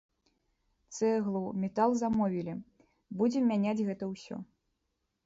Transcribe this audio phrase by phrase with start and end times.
[0.97, 2.55] Цэглу, метал замовілі,
[3.21, 4.35] будзем мяняць гэта ўсё.